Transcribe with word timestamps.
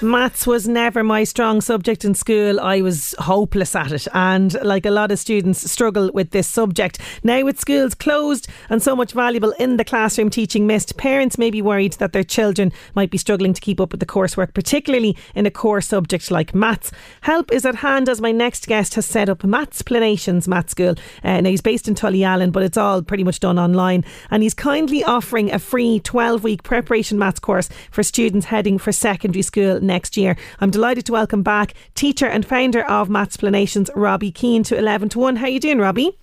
Maths 0.00 0.46
was 0.46 0.68
never 0.68 1.02
my 1.02 1.24
strong 1.24 1.60
subject 1.60 2.04
in 2.04 2.14
school. 2.14 2.60
I 2.60 2.82
was 2.82 3.16
hopeless 3.18 3.74
at 3.74 3.90
it, 3.90 4.06
and 4.14 4.56
like 4.62 4.86
a 4.86 4.92
lot 4.92 5.10
of 5.10 5.18
students, 5.18 5.68
struggle 5.68 6.12
with 6.14 6.30
this 6.30 6.46
subject. 6.46 7.00
Now, 7.24 7.42
with 7.42 7.58
schools 7.58 7.96
closed 7.96 8.46
and 8.70 8.80
so 8.80 8.94
much 8.94 9.10
valuable 9.10 9.50
in 9.58 9.76
the 9.76 9.84
classroom 9.84 10.30
teaching 10.30 10.68
missed, 10.68 10.96
parents 10.98 11.36
may 11.36 11.50
be 11.50 11.60
worried 11.60 11.94
that 11.94 12.12
their 12.12 12.22
children 12.22 12.72
might 12.94 13.10
be 13.10 13.18
struggling 13.18 13.52
to 13.54 13.60
keep 13.60 13.80
up 13.80 13.90
with 13.90 13.98
the 13.98 14.06
coursework, 14.06 14.54
particularly 14.54 15.16
in 15.34 15.46
a 15.46 15.50
core 15.50 15.80
subject 15.80 16.30
like 16.30 16.54
maths. 16.54 16.92
Help 17.22 17.50
is 17.50 17.66
at 17.66 17.74
hand 17.74 18.08
as 18.08 18.20
my 18.20 18.30
next 18.30 18.68
guest 18.68 18.94
has 18.94 19.04
set 19.04 19.28
up 19.28 19.40
Mathsplanations 19.40 20.46
Math 20.46 20.70
School. 20.70 20.94
Uh, 21.24 21.40
now, 21.40 21.50
he's 21.50 21.60
based 21.60 21.88
in 21.88 21.96
Tullyallen, 21.96 22.52
but 22.52 22.62
it's 22.62 22.78
all 22.78 23.02
pretty 23.02 23.24
much 23.24 23.40
done 23.40 23.58
online, 23.58 24.04
and 24.30 24.44
he's 24.44 24.54
kindly 24.54 25.02
offering 25.02 25.52
a 25.52 25.58
free 25.58 25.98
12 25.98 26.44
week 26.44 26.62
preparation 26.62 27.18
maths 27.18 27.40
course 27.40 27.68
for 27.90 28.04
students 28.04 28.46
heading 28.46 28.78
for 28.78 28.92
secondary 28.92 29.42
school 29.42 29.80
next 29.88 30.16
year. 30.16 30.36
I'm 30.60 30.70
delighted 30.70 31.04
to 31.06 31.12
welcome 31.12 31.42
back 31.42 31.74
teacher 31.96 32.26
and 32.26 32.46
founder 32.46 32.84
of 32.84 33.08
Mathsplanations, 33.08 33.90
Robbie 33.96 34.30
Keane, 34.30 34.62
to 34.62 34.78
11 34.78 35.08
to 35.08 35.18
1. 35.18 35.34
How 35.36 35.48
you 35.48 35.58
doing, 35.58 35.78
Robbie? 35.78 36.16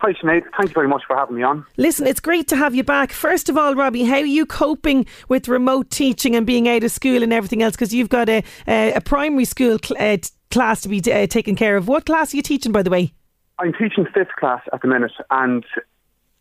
Hi, 0.00 0.14
Sinead. 0.14 0.44
Thank 0.56 0.70
you 0.70 0.74
very 0.74 0.88
much 0.88 1.02
for 1.06 1.14
having 1.14 1.36
me 1.36 1.42
on. 1.42 1.66
Listen, 1.76 2.06
it's 2.06 2.20
great 2.20 2.48
to 2.48 2.56
have 2.56 2.74
you 2.74 2.82
back. 2.82 3.12
First 3.12 3.50
of 3.50 3.58
all, 3.58 3.74
Robbie, 3.74 4.04
how 4.04 4.16
are 4.16 4.24
you 4.24 4.46
coping 4.46 5.04
with 5.28 5.46
remote 5.46 5.90
teaching 5.90 6.34
and 6.34 6.46
being 6.46 6.66
out 6.70 6.82
of 6.82 6.90
school 6.90 7.22
and 7.22 7.34
everything 7.34 7.62
else? 7.62 7.76
Because 7.76 7.92
you've 7.92 8.08
got 8.08 8.30
a, 8.30 8.42
a, 8.66 8.94
a 8.94 9.00
primary 9.02 9.44
school 9.44 9.78
cl- 9.82 10.14
uh, 10.14 10.16
class 10.50 10.80
to 10.82 10.88
be 10.88 11.00
uh, 11.12 11.26
taken 11.26 11.54
care 11.54 11.76
of. 11.76 11.86
What 11.86 12.06
class 12.06 12.32
are 12.32 12.36
you 12.38 12.42
teaching, 12.42 12.72
by 12.72 12.82
the 12.82 12.88
way? 12.88 13.12
I'm 13.58 13.74
teaching 13.74 14.06
fifth 14.14 14.34
class 14.38 14.62
at 14.72 14.80
the 14.80 14.88
minute, 14.88 15.12
and 15.30 15.66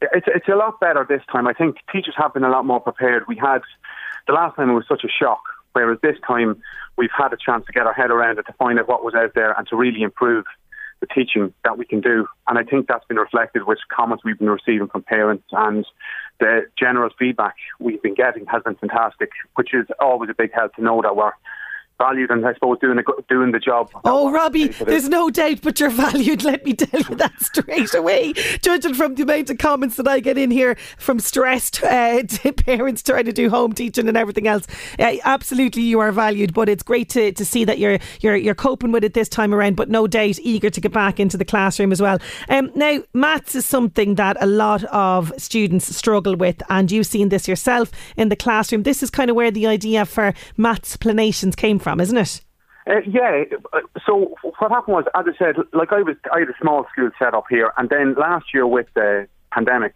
it's, 0.01 0.27
it's 0.33 0.47
a 0.47 0.55
lot 0.55 0.79
better 0.79 1.05
this 1.07 1.21
time. 1.29 1.45
I 1.45 1.53
think 1.53 1.75
teachers 1.91 2.15
have 2.17 2.33
been 2.33 2.45
a 2.45 2.49
lot 2.49 2.65
more 2.65 2.79
prepared. 2.79 3.23
We 3.27 3.35
had, 3.35 3.59
the 4.25 4.33
last 4.33 4.55
time 4.55 4.69
it 4.69 4.73
was 4.73 4.85
such 4.87 5.03
a 5.03 5.09
shock, 5.09 5.41
whereas 5.73 5.99
this 6.01 6.17
time 6.25 6.61
we've 6.97 7.09
had 7.15 7.33
a 7.33 7.37
chance 7.37 7.65
to 7.65 7.71
get 7.71 7.85
our 7.85 7.93
head 7.93 8.11
around 8.11 8.39
it, 8.39 8.45
to 8.47 8.53
find 8.53 8.79
out 8.79 8.87
what 8.87 9.03
was 9.03 9.15
out 9.15 9.33
there, 9.35 9.53
and 9.57 9.67
to 9.67 9.75
really 9.75 10.01
improve 10.01 10.45
the 10.99 11.07
teaching 11.07 11.53
that 11.63 11.77
we 11.77 11.85
can 11.85 12.01
do. 12.01 12.27
And 12.47 12.59
I 12.59 12.63
think 12.63 12.87
that's 12.87 13.05
been 13.05 13.17
reflected 13.17 13.65
with 13.65 13.79
comments 13.95 14.23
we've 14.23 14.37
been 14.37 14.49
receiving 14.49 14.87
from 14.87 15.03
parents 15.03 15.45
and 15.51 15.85
the 16.39 16.67
general 16.77 17.09
feedback 17.17 17.55
we've 17.79 18.01
been 18.01 18.15
getting 18.15 18.45
has 18.47 18.63
been 18.63 18.75
fantastic, 18.75 19.29
which 19.55 19.73
is 19.73 19.87
always 19.99 20.29
a 20.29 20.33
big 20.33 20.51
help 20.53 20.73
to 20.75 20.83
know 20.83 21.01
that 21.01 21.15
we're 21.15 21.31
valued 21.99 22.31
and 22.31 22.45
I 22.45 22.53
suppose 22.55 22.79
doing 22.79 22.97
the, 22.97 23.23
doing 23.29 23.51
the 23.51 23.59
job. 23.59 23.91
Oh, 24.05 24.31
Robbie, 24.31 24.69
there's 24.69 25.07
no 25.07 25.29
doubt 25.29 25.61
but 25.61 25.79
you're 25.79 25.89
valued. 25.91 26.43
Let 26.43 26.65
me 26.65 26.73
tell 26.73 27.01
you 27.01 27.15
that 27.15 27.39
straight 27.41 27.93
away. 27.93 28.33
Judging 28.61 28.95
from 28.95 29.15
the 29.15 29.23
amount 29.23 29.51
of 29.51 29.57
comments 29.57 29.97
that 29.97 30.07
I 30.07 30.19
get 30.19 30.37
in 30.37 30.49
here 30.49 30.75
from 30.97 31.19
stressed 31.19 31.83
uh, 31.83 32.23
parents 32.57 33.03
trying 33.03 33.25
to 33.25 33.33
do 33.33 33.49
home 33.49 33.73
teaching 33.73 34.07
and 34.07 34.17
everything 34.17 34.47
else, 34.47 34.65
uh, 34.97 35.15
absolutely 35.23 35.83
you 35.83 35.99
are 35.99 36.11
valued. 36.11 36.53
But 36.53 36.69
it's 36.69 36.83
great 36.83 37.09
to, 37.09 37.31
to 37.31 37.45
see 37.45 37.65
that 37.65 37.79
you're 37.79 37.99
you're 38.21 38.35
you're 38.35 38.55
coping 38.55 38.91
with 38.91 39.03
it 39.03 39.13
this 39.13 39.29
time 39.29 39.53
around. 39.53 39.75
But 39.75 39.89
no 39.89 40.07
doubt 40.07 40.39
eager 40.39 40.69
to 40.69 40.81
get 40.81 40.91
back 40.91 41.19
into 41.19 41.37
the 41.37 41.45
classroom 41.45 41.91
as 41.91 42.01
well. 42.01 42.19
Um, 42.49 42.71
now, 42.75 43.03
maths 43.13 43.55
is 43.55 43.65
something 43.65 44.15
that 44.15 44.37
a 44.39 44.45
lot 44.45 44.83
of 44.85 45.31
students 45.37 45.95
struggle 45.95 46.35
with, 46.35 46.61
and 46.69 46.91
you've 46.91 47.07
seen 47.07 47.29
this 47.29 47.47
yourself 47.47 47.91
in 48.17 48.29
the 48.29 48.35
classroom. 48.35 48.83
This 48.83 49.03
is 49.03 49.09
kind 49.09 49.29
of 49.29 49.35
where 49.35 49.51
the 49.51 49.67
idea 49.67 50.05
for 50.05 50.33
Mathsplanations 50.57 51.55
came 51.55 51.79
from, 51.79 51.88
isn't 51.99 52.17
it? 52.17 52.41
Uh, 52.87 53.01
yeah. 53.07 53.43
So 54.05 54.35
what 54.59 54.71
happened 54.71 54.95
was, 54.95 55.05
as 55.15 55.25
I 55.27 55.37
said, 55.37 55.55
like 55.73 55.91
I 55.91 56.01
was, 56.01 56.15
I 56.33 56.39
had 56.39 56.49
a 56.49 56.57
small 56.61 56.85
school 56.91 57.09
set 57.19 57.33
up 57.33 57.45
here, 57.49 57.71
and 57.77 57.89
then 57.89 58.15
last 58.15 58.53
year 58.53 58.65
with 58.65 58.87
the 58.95 59.27
pandemic, 59.51 59.93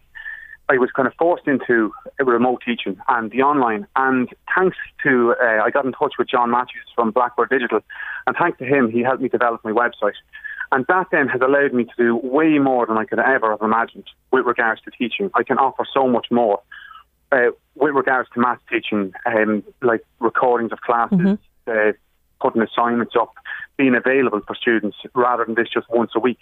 I 0.68 0.78
was 0.78 0.90
kind 0.96 1.06
of 1.06 1.14
forced 1.18 1.46
into 1.46 1.92
remote 2.18 2.62
teaching 2.64 2.96
and 3.08 3.30
the 3.30 3.42
online. 3.42 3.86
And 3.96 4.28
thanks 4.54 4.76
to, 5.02 5.34
uh, 5.42 5.62
I 5.62 5.70
got 5.70 5.84
in 5.84 5.92
touch 5.92 6.14
with 6.18 6.28
John 6.28 6.50
Matthews 6.50 6.86
from 6.94 7.10
Blackboard 7.10 7.50
Digital, 7.50 7.80
and 8.26 8.36
thanks 8.38 8.58
to 8.58 8.64
him, 8.64 8.90
he 8.90 9.02
helped 9.02 9.22
me 9.22 9.28
develop 9.28 9.62
my 9.64 9.72
website. 9.72 10.14
And 10.72 10.86
that 10.88 11.08
then 11.12 11.28
has 11.28 11.40
allowed 11.40 11.74
me 11.74 11.84
to 11.84 11.92
do 11.96 12.16
way 12.16 12.58
more 12.58 12.86
than 12.86 12.96
I 12.96 13.04
could 13.04 13.18
ever 13.18 13.50
have 13.50 13.60
imagined 13.60 14.08
with 14.32 14.46
regards 14.46 14.80
to 14.82 14.90
teaching. 14.90 15.30
I 15.34 15.42
can 15.42 15.58
offer 15.58 15.84
so 15.92 16.08
much 16.08 16.28
more 16.30 16.60
uh, 17.30 17.50
with 17.74 17.94
regards 17.94 18.28
to 18.34 18.40
math 18.40 18.60
teaching, 18.70 19.12
um, 19.26 19.62
like 19.82 20.02
recordings 20.20 20.72
of 20.72 20.80
classes, 20.80 21.18
mm-hmm. 21.18 21.34
Uh, 21.66 21.92
putting 22.40 22.62
assignments 22.62 23.14
up, 23.18 23.32
being 23.78 23.94
available 23.94 24.40
for 24.46 24.54
students 24.54 24.96
rather 25.14 25.44
than 25.44 25.54
this 25.54 25.68
just 25.72 25.88
once 25.88 26.10
a 26.14 26.20
week. 26.20 26.38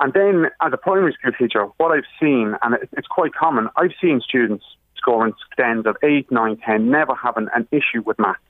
And 0.00 0.12
then, 0.12 0.46
as 0.60 0.72
a 0.72 0.76
primary 0.76 1.12
school 1.12 1.32
teacher, 1.32 1.64
what 1.76 1.92
I've 1.92 2.04
seen, 2.20 2.54
and 2.62 2.76
it's 2.92 3.08
quite 3.08 3.34
common, 3.34 3.68
I've 3.76 3.92
seen 4.00 4.20
students 4.20 4.64
scoring 4.96 5.32
stens 5.58 5.86
of 5.86 5.96
8, 6.02 6.30
9, 6.30 6.56
10, 6.64 6.90
never 6.90 7.14
having 7.14 7.48
an 7.54 7.66
issue 7.70 8.02
with 8.04 8.18
maths 8.18 8.40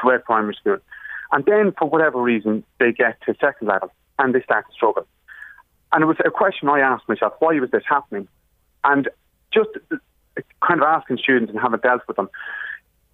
throughout 0.00 0.24
primary 0.24 0.54
school. 0.54 0.78
And 1.32 1.44
then, 1.44 1.72
for 1.78 1.88
whatever 1.88 2.20
reason, 2.20 2.64
they 2.78 2.92
get 2.92 3.20
to 3.26 3.34
second 3.40 3.68
level 3.68 3.92
and 4.18 4.34
they 4.34 4.42
start 4.42 4.66
to 4.66 4.72
struggle. 4.72 5.06
And 5.92 6.02
it 6.02 6.06
was 6.06 6.16
a 6.24 6.30
question 6.30 6.68
I 6.68 6.80
asked 6.80 7.08
myself, 7.08 7.34
why 7.38 7.58
was 7.60 7.70
this 7.70 7.84
happening? 7.88 8.28
And 8.84 9.08
just 9.52 9.70
kind 10.66 10.82
of 10.82 10.86
asking 10.86 11.18
students 11.18 11.50
and 11.50 11.60
having 11.60 11.80
dealt 11.80 12.02
with 12.06 12.16
them, 12.16 12.28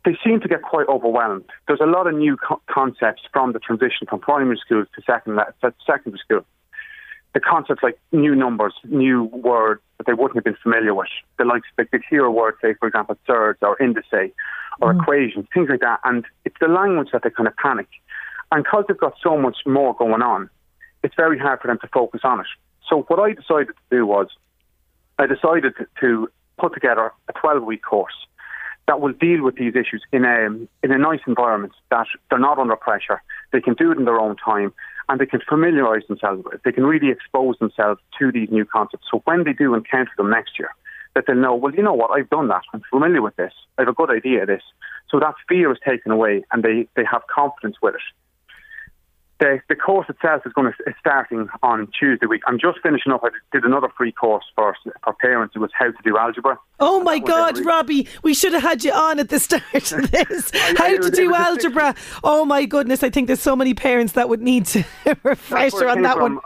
they 0.05 0.17
seem 0.25 0.41
to 0.41 0.49
get 0.49 0.63
quite 0.63 0.87
overwhelmed. 0.89 1.45
There's 1.67 1.81
a 1.81 1.87
lot 1.87 2.07
of 2.07 2.15
new 2.15 2.37
co- 2.37 2.61
concepts 2.69 3.23
from 3.33 3.53
the 3.53 3.59
transition 3.59 4.07
from 4.09 4.21
primary 4.21 4.59
school 4.59 4.85
to 4.85 5.03
second 5.03 5.41
secondary 5.87 6.19
school. 6.19 6.45
The 7.33 7.41
concepts 7.41 7.83
like 7.83 7.99
new 8.13 8.35
numbers, 8.35 8.75
new 8.85 9.25
words 9.25 9.81
that 9.99 10.07
they 10.07 10.13
wouldn't 10.13 10.37
have 10.37 10.45
been 10.45 10.57
familiar 10.63 10.95
with. 10.95 11.09
The 11.39 11.45
likes 11.45 11.67
they 11.77 11.87
could 11.87 12.03
hear 12.09 12.25
a 12.25 12.31
word, 12.31 12.55
say 12.63 12.75
for 12.75 12.87
example, 12.87 13.19
thirds 13.27 13.59
or 13.63 13.77
indice 13.79 14.33
or 14.81 14.95
mm. 14.95 15.01
equations, 15.01 15.47
things 15.53 15.69
like 15.71 15.81
that, 15.81 16.01
and 16.05 16.25
it's 16.45 16.57
the 16.61 16.69
language 16.69 17.09
that 17.13 17.23
they 17.25 17.31
kind 17.31 17.49
of 17.49 17.57
panic. 17.57 17.89
And 18.53 18.63
because 18.63 18.85
they've 18.87 18.97
got 18.97 19.15
so 19.23 19.37
much 19.37 19.59
more 19.67 19.95
going 19.95 20.23
on, 20.23 20.51
it's 21.03 21.15
very 21.17 21.39
hard 21.39 21.61
for 21.61 21.69
them 21.69 21.79
to 21.81 21.89
focus 21.89 22.21
on 22.25 22.41
it. 22.41 22.47
So 22.89 23.03
what 23.09 23.19
I 23.19 23.33
decided 23.33 23.69
to 23.69 23.97
do 23.97 24.07
was, 24.07 24.29
I 25.19 25.27
decided 25.27 25.75
to 26.01 26.29
put 26.59 26.75
together 26.75 27.11
a 27.29 27.33
12 27.33 27.65
week 27.65 27.83
course 27.83 28.15
that 28.87 29.01
will 29.01 29.13
deal 29.13 29.43
with 29.43 29.57
these 29.57 29.75
issues 29.75 30.03
in 30.13 30.25
a 30.25 30.47
in 30.83 30.93
a 30.93 30.99
nice 30.99 31.21
environment 31.27 31.73
that 31.91 32.07
they're 32.29 32.39
not 32.39 32.59
under 32.59 32.77
pressure. 32.77 33.23
They 33.53 33.61
can 33.61 33.75
do 33.75 33.91
it 33.93 33.99
in 33.99 34.05
their 34.05 34.21
own 34.21 34.37
time 34.37 34.73
and 35.09 35.21
they 35.21 35.27
can 35.27 35.41
familiarise 35.49 36.07
themselves 36.09 36.45
with 36.45 36.55
it. 36.55 36.61
They 36.65 36.73
can 36.73 36.85
really 36.85 37.11
expose 37.11 37.59
themselves 37.59 38.01
to 38.19 38.33
these 38.33 38.49
new 38.51 38.65
concepts. 38.65 39.07
So 39.11 39.23
when 39.25 39.45
they 39.45 39.53
do 39.53 39.75
encounter 39.75 40.13
them 40.17 40.31
next 40.31 40.59
year, 40.59 40.71
that 41.15 41.25
they'll 41.27 41.37
know, 41.37 41.55
well, 41.55 41.75
you 41.75 41.83
know 41.83 41.93
what, 41.93 42.11
I've 42.11 42.31
done 42.31 42.49
that. 42.49 42.63
I'm 42.73 42.83
familiar 42.91 43.23
with 43.23 43.37
this. 43.37 43.53
I 43.79 43.83
have 43.83 43.89
a 43.89 43.93
good 43.93 44.11
idea 44.11 44.43
of 44.43 44.49
this. 44.49 44.63
So 45.11 45.21
that 45.21 45.35
fear 45.49 45.71
is 45.73 45.79
taken 45.87 46.11
away 46.11 46.45
and 46.51 46.63
they, 46.63 46.89
they 46.97 47.05
have 47.11 47.23
confidence 47.33 47.77
with 47.83 47.95
it. 47.95 48.01
The, 49.45 49.61
the 49.69 49.77
course 49.77 50.09
itself 50.09 50.41
is 50.47 50.55
going 50.55 50.73
to 50.73 50.91
is 50.91 50.95
starting 50.99 51.49
on 51.63 51.87
Tuesday 52.01 52.25
week. 52.25 52.41
I'm 52.47 52.59
just 52.59 52.79
finishing 52.83 53.13
up. 53.13 53.21
I 53.25 53.29
did 53.53 53.65
another 53.65 53.89
free 53.95 54.11
course 54.11 54.47
for 54.55 54.75
for 55.03 55.13
parents. 55.13 55.55
It 55.55 55.59
was 55.59 55.71
how 55.79 55.91
to 55.91 55.97
do 56.03 56.17
algebra. 56.17 56.59
Oh 56.81 57.03
my 57.03 57.19
God, 57.19 57.63
Robbie! 57.63 58.09
We 58.23 58.33
should 58.33 58.55
have 58.55 58.63
had 58.63 58.83
you 58.85 58.93
on 58.93 59.21
at 59.21 59.29
the 59.29 59.39
start 59.39 59.93
of 59.93 60.11
this. 60.11 60.51
how 60.79 60.97
to 60.97 61.11
do 61.11 61.35
algebra? 61.35 61.95
Oh 62.23 62.47
my 62.47 62.65
goodness! 62.65 63.03
I 63.03 63.11
think 63.11 63.27
there's 63.27 63.43
so 63.43 63.55
many 63.55 63.75
parents 63.75 64.15
that 64.15 64.31
would 64.31 64.41
need 64.41 64.65
to 64.67 64.83
refresher 65.23 65.89
on 65.91 66.01
that 66.01 66.17
from. 66.17 66.37
one. 66.37 66.45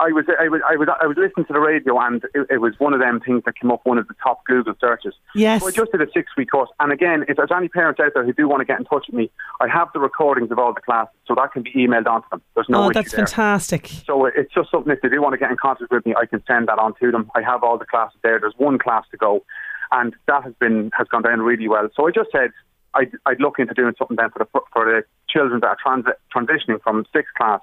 I 0.00 0.12
was, 0.12 0.24
I 0.40 0.48
was, 0.48 0.62
I 0.68 0.76
was, 0.76 0.88
I 1.02 1.06
was 1.06 1.16
listening 1.18 1.44
to 1.46 1.52
the 1.52 1.60
radio, 1.60 2.00
and 2.00 2.24
it, 2.34 2.46
it 2.50 2.58
was 2.58 2.74
one 2.78 2.94
of 2.94 3.00
them 3.00 3.20
things 3.20 3.42
that 3.44 3.58
came 3.60 3.70
up 3.70 3.80
one 3.84 3.98
of 3.98 4.08
the 4.08 4.14
top 4.22 4.44
Google 4.46 4.74
searches. 4.80 5.14
Yes. 5.34 5.60
So 5.60 5.68
I 5.68 5.70
just 5.70 5.92
did 5.92 6.00
a 6.00 6.10
six-week 6.12 6.50
course, 6.50 6.70
and 6.80 6.90
again, 6.90 7.24
if 7.28 7.36
there's 7.36 7.50
any 7.54 7.68
parents 7.68 8.00
out 8.00 8.12
there 8.14 8.24
who 8.24 8.32
do 8.32 8.48
want 8.48 8.60
to 8.62 8.64
get 8.64 8.78
in 8.78 8.86
touch 8.86 9.06
with 9.08 9.14
me, 9.14 9.30
I 9.60 9.68
have 9.68 9.88
the 9.92 10.00
recordings 10.00 10.50
of 10.50 10.58
all 10.58 10.72
the 10.72 10.80
classes, 10.80 11.14
so 11.26 11.34
that 11.34 11.52
can 11.52 11.62
be 11.62 11.72
emailed 11.72 12.06
on 12.06 12.22
to 12.22 12.28
them. 12.30 12.42
There's 12.54 12.68
no 12.70 12.84
oh, 12.84 12.90
that's 12.92 13.12
there. 13.12 13.26
fantastic. 13.26 13.88
So 14.06 14.24
it's 14.24 14.52
just 14.54 14.70
something 14.70 14.90
if 14.90 15.02
they 15.02 15.10
do 15.10 15.20
want 15.20 15.34
to 15.34 15.38
get 15.38 15.50
in 15.50 15.58
contact 15.58 15.90
with 15.90 16.06
me, 16.06 16.14
I 16.16 16.24
can 16.24 16.42
send 16.46 16.68
that 16.68 16.78
on 16.78 16.94
to 17.00 17.10
them. 17.10 17.30
I 17.34 17.42
have 17.42 17.62
all 17.62 17.76
the 17.76 17.86
classes 17.86 18.18
there. 18.22 18.40
There's 18.40 18.56
one 18.56 18.78
class 18.78 19.04
to 19.10 19.18
go, 19.18 19.44
and 19.92 20.16
that 20.26 20.44
has 20.44 20.54
been 20.58 20.90
has 20.96 21.08
gone 21.08 21.22
down 21.22 21.42
really 21.42 21.68
well. 21.68 21.88
So 21.94 22.08
I 22.08 22.10
just 22.10 22.30
said 22.32 22.50
I'd, 22.94 23.12
I'd 23.26 23.40
look 23.40 23.58
into 23.58 23.74
doing 23.74 23.94
something 23.98 24.16
then 24.16 24.30
for 24.30 24.38
the 24.38 24.60
for 24.72 24.84
the 24.86 25.02
children 25.28 25.60
that 25.60 25.66
are 25.66 25.76
transi- 25.84 26.14
transitioning 26.34 26.82
from 26.82 27.04
sixth 27.12 27.34
class 27.36 27.60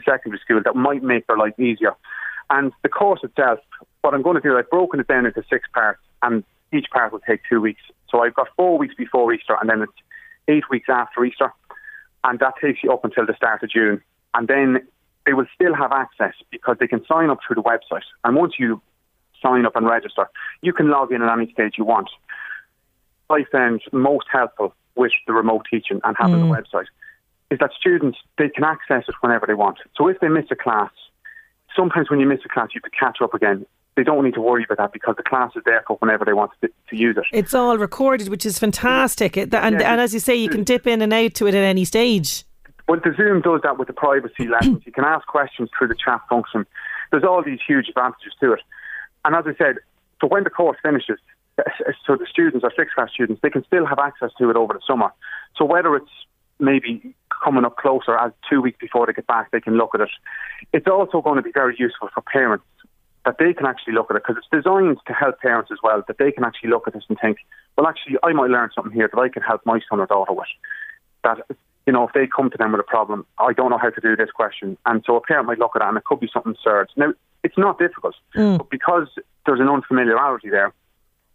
to 0.00 0.10
secondary 0.10 0.40
school 0.40 0.60
that 0.64 0.76
might 0.76 1.02
make 1.02 1.26
their 1.26 1.36
life 1.36 1.58
easier. 1.58 1.94
And 2.48 2.72
the 2.82 2.88
course 2.88 3.20
itself, 3.22 3.60
what 4.02 4.14
I'm 4.14 4.22
going 4.22 4.36
to 4.36 4.42
do, 4.42 4.58
I've 4.58 4.70
broken 4.70 5.00
it 5.00 5.06
down 5.06 5.26
into 5.26 5.42
six 5.48 5.68
parts, 5.72 6.00
and 6.22 6.44
each 6.72 6.86
part 6.92 7.12
will 7.12 7.20
take 7.20 7.40
two 7.48 7.60
weeks. 7.60 7.82
So 8.10 8.22
I've 8.22 8.34
got 8.34 8.48
four 8.56 8.76
weeks 8.76 8.94
before 8.94 9.32
Easter, 9.32 9.56
and 9.60 9.70
then 9.70 9.82
it's 9.82 9.92
eight 10.48 10.68
weeks 10.68 10.88
after 10.88 11.24
Easter, 11.24 11.52
and 12.24 12.38
that 12.40 12.54
takes 12.60 12.82
you 12.82 12.92
up 12.92 13.04
until 13.04 13.26
the 13.26 13.34
start 13.36 13.62
of 13.62 13.70
June. 13.70 14.02
And 14.34 14.48
then 14.48 14.86
they 15.26 15.32
will 15.32 15.46
still 15.54 15.74
have 15.74 15.92
access 15.92 16.34
because 16.50 16.76
they 16.80 16.86
can 16.86 17.04
sign 17.06 17.30
up 17.30 17.38
through 17.46 17.56
the 17.56 17.62
website. 17.62 18.02
And 18.24 18.34
once 18.34 18.54
you 18.58 18.82
sign 19.42 19.64
up 19.64 19.76
and 19.76 19.86
register, 19.86 20.28
you 20.60 20.72
can 20.72 20.90
log 20.90 21.12
in 21.12 21.22
at 21.22 21.32
any 21.32 21.50
stage 21.52 21.74
you 21.78 21.84
want. 21.84 22.10
I 23.28 23.44
found 23.52 23.82
most 23.92 24.26
helpful 24.30 24.74
with 24.96 25.12
the 25.26 25.32
remote 25.32 25.66
teaching 25.70 26.00
and 26.02 26.16
having 26.18 26.40
the 26.40 26.46
mm. 26.46 26.60
website 26.60 26.86
is 27.50 27.58
that 27.58 27.70
students 27.78 28.18
they 28.38 28.48
can 28.48 28.64
access 28.64 29.04
it 29.08 29.14
whenever 29.20 29.46
they 29.46 29.54
want. 29.54 29.78
So 29.96 30.08
if 30.08 30.20
they 30.20 30.28
miss 30.28 30.46
a 30.50 30.56
class, 30.56 30.90
sometimes 31.74 32.10
when 32.10 32.20
you 32.20 32.26
miss 32.26 32.40
a 32.44 32.48
class, 32.48 32.68
you 32.74 32.80
have 32.82 32.90
to 32.90 32.96
catch 32.98 33.18
up 33.22 33.34
again. 33.34 33.66
They 33.96 34.04
don't 34.04 34.24
need 34.24 34.34
to 34.34 34.40
worry 34.40 34.64
about 34.64 34.78
that 34.78 34.92
because 34.92 35.16
the 35.16 35.22
class 35.24 35.50
is 35.56 35.62
there 35.64 35.82
for 35.86 35.96
whenever 35.96 36.24
they 36.24 36.32
want 36.32 36.52
to, 36.62 36.68
to 36.90 36.96
use 36.96 37.16
it. 37.16 37.24
It's 37.32 37.52
all 37.54 37.76
recorded, 37.76 38.28
which 38.28 38.46
is 38.46 38.58
fantastic. 38.58 39.36
It- 39.36 39.52
And, 39.52 39.80
Yeah. 39.80 39.92
and 39.92 40.00
as 40.00 40.14
you 40.14 40.20
say, 40.20 40.34
you 40.36 40.48
can 40.48 40.62
dip 40.64 40.86
in 40.86 41.02
and 41.02 41.12
out 41.12 41.34
to 41.34 41.46
it 41.48 41.54
at 41.54 41.62
any 41.64 41.84
stage. 41.84 42.44
Well, 42.88 43.00
the 43.04 43.12
Zoom 43.16 43.40
does 43.40 43.60
that 43.62 43.78
with 43.78 43.88
the 43.88 43.92
privacy 43.94 44.46
lessons. 44.54 44.82
You 44.86 44.92
can 44.92 45.04
ask 45.04 45.26
questions 45.26 45.70
through 45.76 45.88
the 45.88 45.96
chat 45.96 46.20
function. 46.28 46.66
There's 47.10 47.24
all 47.24 47.42
these 47.42 47.58
huge 47.66 47.88
advantages 47.88 48.32
to 48.40 48.52
it. 48.52 48.60
And 49.24 49.34
as 49.34 49.44
I 49.46 49.54
said, 49.56 49.76
so 50.20 50.28
when 50.28 50.44
the 50.44 50.50
course 50.50 50.78
finishes, 50.82 51.18
so 52.06 52.16
the 52.16 52.26
students 52.30 52.64
or 52.64 52.72
sixth 52.76 52.94
class 52.94 53.10
students, 53.12 53.40
they 53.42 53.50
can 53.50 53.64
still 53.64 53.84
have 53.86 53.98
access 53.98 54.30
to 54.38 54.50
it 54.50 54.56
over 54.56 54.72
the 54.72 54.80
summer. 54.86 55.10
So 55.56 55.64
whether 55.64 55.94
it's 55.96 56.10
maybe 56.60 57.14
coming 57.42 57.64
up 57.64 57.76
closer 57.76 58.16
as 58.18 58.32
two 58.48 58.60
weeks 58.60 58.78
before 58.80 59.06
they 59.06 59.12
get 59.12 59.26
back, 59.26 59.50
they 59.50 59.60
can 59.60 59.76
look 59.76 59.94
at 59.94 60.00
it. 60.00 60.10
It's 60.72 60.86
also 60.86 61.20
going 61.20 61.36
to 61.36 61.42
be 61.42 61.52
very 61.52 61.74
useful 61.78 62.08
for 62.12 62.20
parents 62.20 62.64
that 63.24 63.36
they 63.38 63.52
can 63.52 63.66
actually 63.66 63.92
look 63.92 64.10
at 64.10 64.16
it 64.16 64.22
because 64.26 64.42
it's 64.42 64.64
designed 64.64 64.96
to 65.06 65.12
help 65.12 65.40
parents 65.40 65.70
as 65.70 65.78
well, 65.82 66.02
that 66.06 66.18
they 66.18 66.32
can 66.32 66.44
actually 66.44 66.70
look 66.70 66.86
at 66.86 66.94
this 66.94 67.04
and 67.08 67.18
think, 67.20 67.38
well, 67.76 67.86
actually, 67.86 68.16
I 68.22 68.32
might 68.32 68.50
learn 68.50 68.70
something 68.74 68.92
here 68.92 69.10
that 69.12 69.20
I 69.20 69.28
can 69.28 69.42
help 69.42 69.60
my 69.64 69.80
son 69.88 70.00
or 70.00 70.06
daughter 70.06 70.32
with. 70.32 70.48
That, 71.24 71.38
you 71.86 71.92
know, 71.92 72.06
if 72.06 72.14
they 72.14 72.26
come 72.26 72.50
to 72.50 72.56
them 72.56 72.72
with 72.72 72.80
a 72.80 72.84
problem, 72.84 73.26
I 73.38 73.52
don't 73.52 73.70
know 73.70 73.78
how 73.78 73.90
to 73.90 74.00
do 74.00 74.16
this 74.16 74.30
question. 74.30 74.78
And 74.86 75.02
so 75.06 75.16
a 75.16 75.20
parent 75.20 75.46
might 75.46 75.58
look 75.58 75.76
at 75.76 75.82
it 75.82 75.88
and 75.88 75.96
it 75.98 76.04
could 76.04 76.20
be 76.20 76.30
something 76.32 76.52
absurd. 76.52 76.90
Now, 76.96 77.12
it's 77.44 77.58
not 77.58 77.78
difficult, 77.78 78.14
mm. 78.34 78.58
but 78.58 78.70
because 78.70 79.08
there's 79.46 79.60
an 79.60 79.68
unfamiliarity 79.68 80.50
there, 80.50 80.72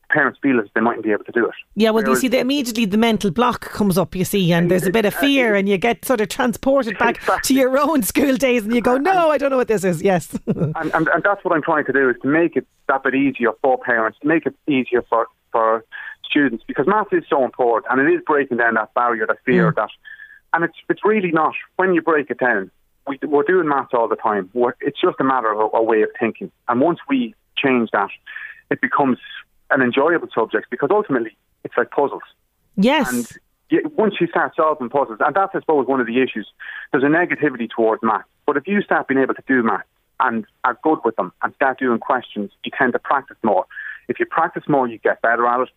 parents 0.10 0.40
feel 0.42 0.60
as 0.60 0.68
they 0.74 0.82
mightn't 0.82 1.04
be 1.04 1.12
able 1.12 1.24
to 1.24 1.32
do 1.32 1.46
it. 1.46 1.54
Yeah, 1.76 1.90
well, 1.90 2.08
you 2.08 2.16
see, 2.16 2.28
the, 2.28 2.40
immediately 2.40 2.86
the 2.86 2.98
mental 2.98 3.32
block 3.32 3.62
comes 3.72 3.98
up, 3.98 4.16
you 4.16 4.26
see, 4.26 4.52
and 4.54 4.70
there's 4.70 4.86
a 4.86 4.92
bit 4.92 5.06
of 5.06 5.14
fear, 5.14 5.56
and 5.56 5.68
you 5.68 5.78
get 5.78 6.06
sort 6.06 6.22
of 6.22 6.30
transported 6.30 6.98
back 6.98 7.22
to 7.44 7.54
your 7.54 7.78
own 7.78 8.04
school 8.04 8.36
days, 8.36 8.64
and 8.64 8.74
you 8.74 8.82
go, 8.82 8.98
no, 8.98 9.32
I 9.32 9.38
don't 9.38 9.50
know 9.50 9.58
what 9.58 9.68
this 9.68 9.84
is. 9.84 10.02
Yes. 10.02 10.38
and, 10.48 10.76
and, 10.76 11.08
and 11.08 11.24
that's 11.24 11.44
what 11.44 11.54
I'm 11.54 11.64
trying 11.64 11.86
to 11.86 11.94
do 11.94 12.10
is 12.10 12.16
to 12.22 12.28
make 12.28 12.56
it 12.56 12.68
that 12.88 13.04
bit 13.04 13.16
easier 13.16 13.52
for 13.62 13.78
parents, 13.78 14.18
to 14.22 14.28
make 14.28 14.46
it 14.46 14.56
easier 14.68 15.04
for, 15.10 15.28
for 15.52 15.84
students, 16.30 16.64
because 16.68 16.86
maths 16.88 17.10
is 17.12 17.24
so 17.30 17.44
important, 17.44 17.92
and 17.92 18.08
it 18.08 18.14
is 18.14 18.22
breaking 18.26 18.58
down 18.58 18.76
that 18.76 18.94
barrier, 18.94 19.26
that 19.28 19.38
fear, 19.46 19.72
mm. 19.72 19.76
that, 19.76 19.90
and 20.54 20.64
it's 20.64 20.78
it's 20.90 21.02
really 21.04 21.32
not 21.32 21.54
when 21.76 21.94
you 21.94 22.02
break 22.02 22.30
it 22.30 22.40
down. 22.40 22.72
We, 23.08 23.20
we're 23.24 23.44
doing 23.44 23.68
maths 23.68 23.92
all 23.94 24.08
the 24.08 24.16
time. 24.16 24.50
We're, 24.54 24.74
it's 24.82 25.00
just 25.00 25.18
a 25.20 25.24
matter 25.24 25.52
of 25.52 25.60
a, 25.74 25.78
a 25.78 25.84
way 25.84 26.02
of 26.02 26.10
thinking, 26.20 26.52
and 26.68 26.80
once 26.80 27.00
we 27.10 27.36
change 27.58 27.90
that, 27.92 28.10
it 28.72 28.82
becomes 28.82 29.18
an 29.72 29.82
enjoyable 29.82 30.28
subject 30.34 30.70
because 30.70 30.90
ultimately 30.92 31.36
it's 31.64 31.76
like 31.78 31.92
puzzles. 31.92 32.24
yes. 32.76 33.12
And 33.12 33.28
you, 33.70 33.82
once 33.96 34.16
you 34.20 34.28
start 34.28 34.54
solving 34.56 34.90
puzzles, 34.90 35.20
and 35.26 35.36
that's, 35.36 35.56
I 35.56 35.60
suppose, 35.60 35.88
one 35.88 36.00
of 36.00 36.08
the 36.08 36.22
issues, 36.22 36.48
there's 36.92 37.04
a 37.04 37.08
negativity 37.08 37.70
towards 37.70 38.04
math. 38.04 38.26
But 38.46 38.58
if 38.58 38.68
you 38.68 38.82
start 38.82 39.08
being 39.08 39.20
able 39.20 39.34
to 39.34 39.44
do 39.48 39.64
math 39.64 39.86
and 40.20 40.46
are 40.64 40.78
good 40.84 41.00
with 41.04 41.16
them 41.16 41.34
and 41.42 41.54
start 41.56 41.80
doing 41.80 42.00
questions, 42.00 42.52
you 42.64 42.72
tend 42.78 42.94
to 42.94 43.00
practice 43.00 43.38
more. 43.44 43.66
If 44.08 44.20
you 44.20 44.26
practice 44.28 44.64
more, 44.68 44.88
you 44.88 45.00
get 45.00 45.22
better 45.22 45.48
at 45.48 45.62
it. 45.62 45.70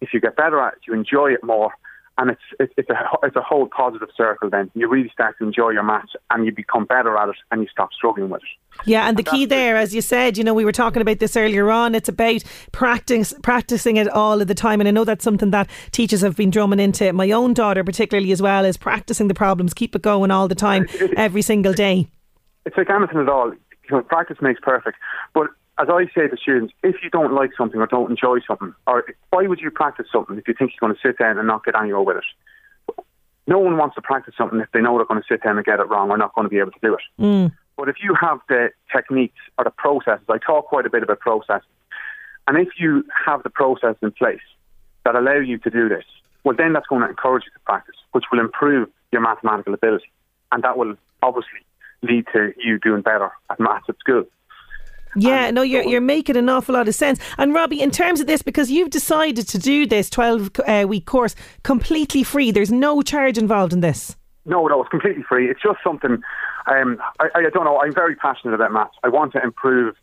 If 0.00 0.12
you 0.12 0.20
get 0.20 0.36
better 0.36 0.60
at 0.60 0.74
it, 0.74 0.80
you 0.86 0.94
enjoy 0.94 1.32
it 1.32 1.42
more. 1.42 1.72
And 2.18 2.30
it's, 2.30 2.40
it's, 2.58 2.72
it's, 2.76 2.90
a, 2.90 2.94
it's 3.22 3.36
a 3.36 3.40
whole 3.40 3.66
positive 3.66 4.08
circle 4.16 4.50
then. 4.50 4.70
You 4.74 4.88
really 4.88 5.10
start 5.10 5.38
to 5.38 5.44
enjoy 5.44 5.70
your 5.70 5.82
maths 5.82 6.12
and 6.30 6.44
you 6.44 6.52
become 6.52 6.84
better 6.84 7.16
at 7.16 7.30
it 7.30 7.36
and 7.50 7.62
you 7.62 7.68
stop 7.70 7.92
struggling 7.92 8.28
with 8.28 8.42
it. 8.42 8.48
Yeah, 8.86 9.08
and 9.08 9.16
the 9.16 9.22
key 9.22 9.46
there, 9.46 9.76
as 9.76 9.94
you 9.94 10.00
said, 10.00 10.38
you 10.38 10.44
know, 10.44 10.54
we 10.54 10.64
were 10.64 10.72
talking 10.72 11.02
about 11.02 11.18
this 11.18 11.36
earlier 11.36 11.70
on. 11.70 11.94
It's 11.94 12.08
about 12.08 12.42
practice, 12.72 13.34
practicing 13.42 13.96
it 13.96 14.08
all 14.08 14.40
of 14.40 14.48
the 14.48 14.54
time, 14.54 14.80
and 14.80 14.88
I 14.88 14.90
know 14.90 15.04
that's 15.04 15.24
something 15.24 15.50
that 15.50 15.68
teachers 15.92 16.20
have 16.20 16.36
been 16.36 16.50
drumming 16.50 16.78
into 16.80 17.12
my 17.12 17.30
own 17.30 17.52
daughter, 17.52 17.84
particularly 17.84 18.32
as 18.32 18.40
well, 18.40 18.64
is 18.64 18.76
practicing 18.76 19.28
the 19.28 19.34
problems, 19.34 19.74
keep 19.74 19.94
it 19.96 20.02
going 20.02 20.30
all 20.30 20.48
the 20.48 20.54
time, 20.54 20.86
every 21.16 21.42
single 21.42 21.72
day. 21.72 22.08
it's 22.64 22.76
like 22.76 22.90
anything 22.90 23.18
at 23.18 23.28
all. 23.28 23.52
You 23.52 23.96
know, 23.96 24.02
practice 24.02 24.38
makes 24.40 24.60
perfect. 24.62 24.98
But 25.34 25.48
as 25.80 25.88
I 25.88 26.04
say 26.14 26.28
to 26.28 26.36
students, 26.36 26.74
if 26.82 26.96
you 27.02 27.08
don't 27.08 27.32
like 27.32 27.50
something 27.56 27.80
or 27.80 27.86
don't 27.86 28.10
enjoy 28.10 28.40
something, 28.46 28.74
or 28.86 29.04
why 29.30 29.46
would 29.46 29.60
you 29.60 29.70
practice 29.70 30.06
something 30.12 30.36
if 30.36 30.46
you 30.46 30.54
think 30.54 30.72
you're 30.72 30.86
going 30.86 30.94
to 30.94 31.08
sit 31.08 31.18
down 31.18 31.38
and 31.38 31.46
not 31.46 31.64
get 31.64 31.74
anywhere 31.74 32.02
with 32.02 32.18
it? 32.18 33.04
No 33.46 33.58
one 33.58 33.78
wants 33.78 33.94
to 33.94 34.02
practice 34.02 34.34
something 34.36 34.60
if 34.60 34.70
they 34.72 34.80
know 34.80 34.96
they're 34.96 35.06
going 35.06 35.22
to 35.22 35.26
sit 35.26 35.42
down 35.42 35.56
and 35.56 35.64
get 35.64 35.80
it 35.80 35.88
wrong 35.88 36.10
or 36.10 36.18
not 36.18 36.34
going 36.34 36.44
to 36.44 36.50
be 36.50 36.58
able 36.58 36.72
to 36.72 36.78
do 36.82 36.94
it. 36.94 37.00
Mm. 37.18 37.52
But 37.76 37.88
if 37.88 37.96
you 38.02 38.14
have 38.20 38.40
the 38.48 38.70
techniques 38.94 39.40
or 39.56 39.64
the 39.64 39.70
processes, 39.70 40.26
I 40.28 40.36
talk 40.36 40.66
quite 40.66 40.84
a 40.84 40.90
bit 40.90 41.02
about 41.02 41.20
processes, 41.20 41.66
and 42.46 42.58
if 42.58 42.68
you 42.78 43.04
have 43.26 43.42
the 43.42 43.50
process 43.50 43.96
in 44.02 44.12
place 44.12 44.40
that 45.04 45.14
allow 45.16 45.38
you 45.38 45.56
to 45.58 45.70
do 45.70 45.88
this, 45.88 46.04
well, 46.44 46.54
then 46.56 46.74
that's 46.74 46.86
going 46.86 47.02
to 47.02 47.08
encourage 47.08 47.44
you 47.46 47.52
to 47.52 47.60
practice, 47.64 47.96
which 48.12 48.24
will 48.30 48.40
improve 48.40 48.88
your 49.12 49.22
mathematical 49.22 49.72
ability, 49.72 50.10
and 50.52 50.62
that 50.62 50.76
will 50.76 50.94
obviously 51.22 51.60
lead 52.02 52.26
to 52.34 52.52
you 52.62 52.78
doing 52.78 53.02
better 53.02 53.30
at 53.48 53.58
maths 53.58 53.86
at 53.88 53.98
school. 53.98 54.24
Yeah, 55.16 55.46
And 55.46 55.54
no, 55.54 55.62
you're 55.62 55.82
you're 55.82 56.00
making 56.00 56.36
an 56.36 56.48
awful 56.48 56.74
lot 56.74 56.88
of 56.88 56.94
sense. 56.94 57.18
And 57.38 57.52
Robbie, 57.52 57.80
in 57.80 57.90
terms 57.90 58.20
of 58.20 58.26
this, 58.26 58.42
because 58.42 58.70
you've 58.70 58.90
decided 58.90 59.48
to 59.48 59.58
do 59.58 59.86
this 59.86 60.08
twelve 60.08 60.50
uh, 60.66 60.86
week 60.88 61.06
course 61.06 61.34
completely 61.62 62.22
free, 62.22 62.50
there's 62.50 62.70
no 62.72 63.02
charge 63.02 63.38
involved 63.38 63.72
in 63.72 63.80
this. 63.80 64.16
No, 64.44 64.66
no, 64.66 64.80
it's 64.80 64.90
completely 64.90 65.22
free. 65.22 65.50
It's 65.50 65.62
just 65.62 65.78
something. 65.84 66.22
Um, 66.70 66.98
I, 67.18 67.28
I 67.34 67.42
don't 67.52 67.64
know. 67.64 67.80
I'm 67.80 67.94
very 67.94 68.16
passionate 68.16 68.54
about 68.54 68.72
maths. 68.72 68.94
I 69.02 69.08
want 69.08 69.32
to 69.32 69.42
improve. 69.42 69.96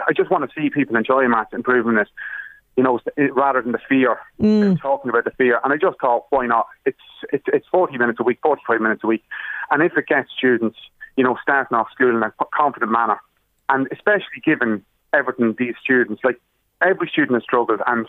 I 0.00 0.12
just 0.12 0.30
want 0.30 0.48
to 0.48 0.60
see 0.60 0.70
people 0.70 0.96
enjoy 0.96 1.26
maths, 1.28 1.52
improving 1.52 1.96
it. 1.96 2.08
You 2.76 2.82
know, 2.82 3.00
it, 3.16 3.34
rather 3.34 3.60
than 3.60 3.72
the 3.72 3.80
fear, 3.86 4.18
talking 4.80 5.10
about 5.10 5.24
the 5.24 5.30
fear. 5.32 5.60
And 5.62 5.72
I 5.72 5.76
just 5.76 6.00
thought, 6.00 6.24
why 6.30 6.46
not? 6.46 6.66
It's 6.86 6.98
it's 7.32 7.44
it's 7.48 7.66
40 7.70 7.98
minutes 7.98 8.18
a 8.18 8.22
week, 8.22 8.38
45 8.42 8.80
minutes 8.80 9.04
a 9.04 9.06
week, 9.06 9.22
and 9.70 9.82
if 9.82 9.96
it 9.96 10.06
gets 10.06 10.30
students, 10.36 10.78
you 11.16 11.24
know, 11.24 11.36
starting 11.42 11.76
off 11.76 11.88
school 11.92 12.16
in 12.16 12.22
a 12.22 12.32
confident 12.54 12.90
manner, 12.90 13.20
and 13.72 13.88
especially 13.90 14.40
given 14.44 14.84
everything 15.12 15.56
these 15.58 15.74
students, 15.82 16.22
like 16.22 16.40
every 16.82 17.08
student 17.08 17.34
has 17.34 17.42
struggled, 17.42 17.80
and 17.86 18.06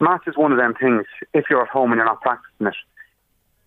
maths 0.00 0.26
is 0.26 0.36
one 0.36 0.52
of 0.52 0.58
them 0.58 0.74
things. 0.74 1.04
If 1.34 1.46
you're 1.50 1.62
at 1.62 1.68
home 1.68 1.92
and 1.92 1.98
you're 1.98 2.06
not 2.06 2.22
practicing 2.22 2.68
it, 2.68 2.74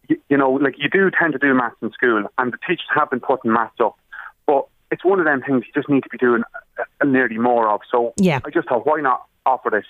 you, 0.07 0.21
you 0.29 0.37
know, 0.37 0.51
like 0.51 0.75
you 0.77 0.89
do 0.89 1.11
tend 1.11 1.33
to 1.33 1.39
do 1.39 1.53
maths 1.53 1.75
in 1.81 1.91
school, 1.91 2.23
and 2.37 2.53
the 2.53 2.57
teachers 2.65 2.87
have 2.95 3.09
been 3.09 3.19
putting 3.19 3.51
maths 3.51 3.79
up, 3.79 3.97
but 4.45 4.67
it's 4.89 5.03
one 5.03 5.19
of 5.19 5.25
them 5.25 5.41
things 5.45 5.65
you 5.67 5.73
just 5.73 5.89
need 5.89 6.03
to 6.03 6.09
be 6.09 6.17
doing 6.17 6.43
uh, 6.79 7.05
nearly 7.05 7.37
more 7.37 7.69
of. 7.69 7.81
So 7.91 8.13
Yeah. 8.17 8.39
I 8.45 8.49
just 8.49 8.69
thought, 8.69 8.85
why 8.85 9.01
not 9.01 9.23
offer 9.45 9.69
this? 9.69 9.85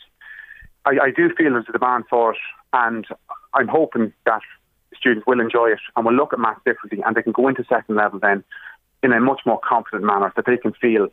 I, 0.86 1.06
I 1.08 1.12
do 1.12 1.29
feel 1.36 1.51
there's 1.51 1.65
a 1.70 1.72
demand 1.72 2.06
for 2.10 2.32
it, 2.32 2.39
and 2.74 3.06
I'm 3.53 3.67
hoping 3.67 4.12
that 4.25 4.41
students 4.96 5.27
will 5.27 5.39
enjoy 5.39 5.67
it 5.67 5.79
and 5.96 6.06
will 6.06 6.13
look 6.13 6.34
at 6.34 6.39
maths 6.39 6.62
differently, 6.65 7.03
and 7.06 7.15
they 7.15 7.22
can 7.22 7.32
go 7.32 7.48
into 7.48 7.63
second 7.70 7.96
level 7.96 8.20
then 8.20 8.44
in 9.03 9.13
a 9.13 9.20
much 9.20 9.41
more 9.46 9.60
confident 9.60 10.03
manner 10.03 10.34
that 10.36 10.46
they 10.46 10.58
can 10.58 10.74
feel, 10.74 11.10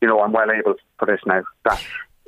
you 0.00 0.08
know, 0.08 0.20
I'm 0.20 0.32
well 0.32 0.50
able 0.50 0.74
for 0.98 1.06
this 1.06 1.20
now. 1.26 1.42
That 1.64 1.82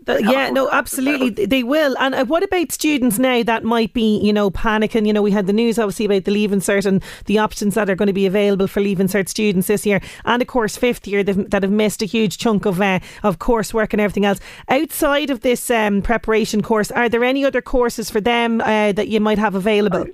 yeah, 0.08 0.48
no, 0.50 0.70
absolutely, 0.70 1.30
level. 1.30 1.46
they 1.46 1.62
will. 1.62 1.94
And 1.98 2.14
uh, 2.14 2.24
what 2.24 2.42
about 2.42 2.72
students 2.72 3.18
now 3.18 3.42
that 3.42 3.64
might 3.64 3.92
be, 3.92 4.18
you 4.18 4.32
know, 4.32 4.50
panicking? 4.50 5.06
You 5.06 5.12
know, 5.12 5.20
we 5.20 5.30
had 5.30 5.46
the 5.46 5.52
news 5.52 5.78
obviously 5.78 6.06
about 6.06 6.24
the 6.24 6.30
Leaving 6.30 6.60
Cert 6.60 6.86
and 6.86 7.02
the 7.26 7.38
options 7.38 7.74
that 7.74 7.90
are 7.90 7.94
going 7.94 8.06
to 8.06 8.12
be 8.12 8.26
available 8.26 8.66
for 8.66 8.80
Leaving 8.80 9.08
Cert 9.08 9.28
students 9.28 9.66
this 9.66 9.84
year, 9.84 10.00
and 10.24 10.40
of 10.40 10.48
course 10.48 10.76
fifth 10.76 11.06
year 11.06 11.22
that 11.22 11.62
have 11.62 11.70
missed 11.70 12.00
a 12.02 12.06
huge 12.06 12.38
chunk 12.38 12.64
of 12.64 12.80
uh, 12.80 13.00
of 13.22 13.38
coursework 13.38 13.92
and 13.92 14.00
everything 14.00 14.24
else. 14.24 14.40
Outside 14.68 15.28
of 15.28 15.40
this 15.40 15.70
um, 15.70 16.00
preparation 16.00 16.62
course, 16.62 16.90
are 16.90 17.08
there 17.08 17.22
any 17.22 17.44
other 17.44 17.60
courses 17.60 18.10
for 18.10 18.20
them 18.20 18.62
uh, 18.62 18.92
that 18.92 19.08
you 19.08 19.20
might 19.20 19.38
have 19.38 19.54
available? 19.54 20.06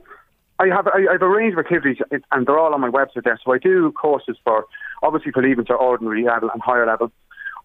I 0.59 0.67
have 0.69 0.89
I 0.89 1.13
have 1.13 1.23
a 1.23 1.29
range 1.29 1.53
of 1.53 1.61
activities, 1.61 1.99
and 2.33 2.47
they're 2.47 2.59
all 2.59 2.75
on 2.75 2.81
my 2.81 2.91
website 2.91 3.25
there. 3.25 3.39
So 3.45 3.53
I 3.53 3.59
do 3.59 3.93
courses 3.93 4.37
for 4.43 4.67
obviously 5.03 5.31
for 5.31 5.43
leaving 5.43 5.67
to 5.67 5.75
ordinary 5.75 6.25
level 6.25 6.51
and 6.53 6.61
higher 6.61 6.87
level. 6.87 7.13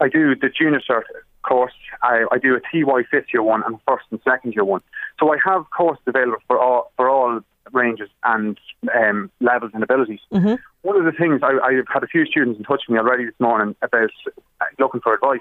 I 0.02 0.10
do 0.10 0.36
the 0.36 0.50
junior 0.50 0.82
cert 0.88 1.04
course. 1.44 1.74
I, 2.04 2.26
I 2.32 2.38
do 2.38 2.56
a 2.56 2.60
TY 2.60 3.04
fifth 3.10 3.28
year 3.34 3.44
one 3.44 3.64
and 3.66 3.78
first 3.88 4.06
and 4.12 4.20
second 4.24 4.54
year 4.54 4.64
one. 4.64 4.82
So 5.20 5.34
I 5.34 5.38
have 5.46 5.66
courses 5.76 6.04
available 6.08 6.38
for 6.48 6.60
all 6.60 6.92
for 6.98 7.10
all 7.10 7.42
ranges 7.72 8.10
and 8.24 8.60
um, 8.96 9.32
levels 9.40 9.72
and 9.74 9.84
abilities. 9.84 10.20
Mm-hmm. 10.34 10.56
One 10.82 10.98
of 10.98 11.06
the 11.06 11.12
things 11.12 11.42
I, 11.44 11.58
I've 11.64 11.88
had 11.88 12.04
a 12.04 12.08
few 12.08 12.26
students 12.26 12.58
in 12.58 12.66
touch 12.66 12.84
with 12.88 12.94
me 12.94 13.00
already 13.00 13.26
this 13.26 13.40
morning 13.40 13.76
about 13.82 14.10
looking 14.80 15.02
for 15.02 15.14
advice. 15.14 15.40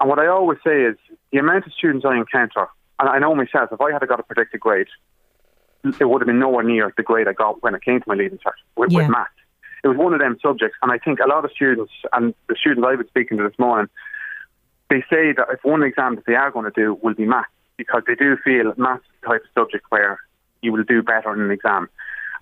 And 0.00 0.08
what 0.08 0.18
I 0.18 0.26
always 0.26 0.58
say 0.64 0.82
is 0.82 0.96
the 1.32 1.38
amount 1.38 1.66
of 1.66 1.72
students 1.72 2.04
I 2.04 2.16
encounter, 2.16 2.66
and 2.98 3.08
I 3.08 3.18
know 3.18 3.34
myself, 3.34 3.70
if 3.72 3.80
I 3.80 3.92
had 3.92 4.06
got 4.08 4.18
a 4.18 4.24
predicted 4.24 4.60
grade, 4.60 4.88
it 5.84 6.04
would 6.08 6.22
have 6.22 6.26
been 6.26 6.38
nowhere 6.40 6.64
near 6.64 6.92
the 6.96 7.02
grade 7.02 7.28
I 7.28 7.32
got 7.32 7.62
when 7.62 7.74
I 7.74 7.78
came 7.78 8.00
to 8.00 8.04
my 8.08 8.14
leaving 8.14 8.38
cert 8.38 8.52
with, 8.76 8.90
Yeah. 8.90 8.98
with 8.98 9.10
maths. 9.10 9.30
It 9.84 9.88
was 9.88 9.98
one 9.98 10.14
of 10.14 10.20
them 10.20 10.38
subjects, 10.42 10.78
and 10.82 10.90
I 10.90 10.96
think 10.96 11.20
a 11.20 11.28
lot 11.28 11.44
of 11.44 11.52
students, 11.52 11.92
and 12.14 12.34
the 12.48 12.56
students 12.58 12.86
I've 12.88 12.98
been 12.98 13.08
speaking 13.08 13.36
to 13.36 13.44
this 13.46 13.58
morning, 13.58 13.90
they 14.88 15.04
say 15.10 15.32
that 15.36 15.46
if 15.52 15.62
one 15.62 15.82
exam 15.82 16.14
that 16.16 16.24
they 16.26 16.34
are 16.34 16.50
going 16.50 16.64
to 16.64 16.70
do 16.74 16.98
will 17.02 17.12
be 17.12 17.26
maths, 17.26 17.50
because 17.76 18.02
they 18.06 18.14
do 18.14 18.38
feel 18.42 18.72
maths 18.78 19.04
type 19.26 19.42
of 19.42 19.50
subject 19.54 19.84
where 19.90 20.18
you 20.62 20.72
will 20.72 20.84
do 20.84 21.02
better 21.02 21.34
in 21.34 21.40
an 21.42 21.50
exam. 21.50 21.90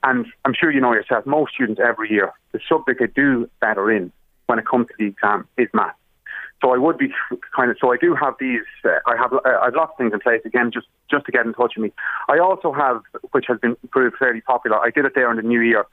And 0.05 0.27
I'm 0.45 0.55
sure 0.55 0.71
you 0.71 0.81
know 0.81 0.93
yourself, 0.93 1.27
most 1.27 1.55
students 1.55 1.81
every 1.85 2.11
year, 2.11 2.33
the 2.53 2.61
subject 2.69 3.01
they 3.01 3.07
do 3.09 3.51
better 3.61 3.91
in 3.91 4.13
when 4.47 4.61
it 4.61 4.67
comes 4.67 4.87
to 4.89 4.95
the 4.99 5.07
exam 5.07 5.49
is 5.59 5.69
maths. 5.75 5.99
So 6.61 6.73
I 6.73 6.79
would 6.79 6.97
be 6.97 7.09
kind 7.57 7.73
of. 7.73 7.77
So 7.81 7.93
I 7.93 7.97
do 7.97 8.15
have 8.15 8.35
these. 8.39 8.61
Uh, 8.85 8.91
I 9.07 9.17
have. 9.17 9.33
Uh, 9.33 9.41
I 9.45 9.65
have 9.65 9.75
lots 9.75 9.93
of 9.93 9.99
things 9.99 10.13
in 10.13 10.21
place 10.21 10.43
again, 10.45 10.71
just 10.73 10.87
just 11.11 11.27
to 11.27 11.33
get 11.33 11.45
in 11.45 11.55
touch 11.55 11.73
with 11.77 11.83
me. 11.83 11.93
I 12.29 12.39
also 12.39 12.73
have, 12.73 13.03
which 13.33 13.47
has 13.49 13.59
been 13.59 13.77
proved 13.91 14.17
fairly 14.17 14.43
popular. 14.43 14.79
I 14.79 14.91
did 14.91 15.05
it 15.05 15.13
there 15.17 15.29
in 15.33 15.39
the 15.39 15.43
new 15.43 15.61
year. 15.61 15.85